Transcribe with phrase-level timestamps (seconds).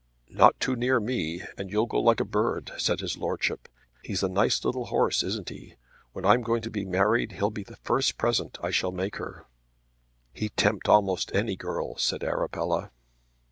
[0.31, 3.69] "Not too near me, and you'll go like a bird," said his lordship.
[4.01, 5.75] "He's a nice little horse, isn't he?
[6.11, 9.45] When I'm going to be married, he'll be the first present I shall make her."
[10.33, 12.89] "He'd tempt almost any girl," said Arabella.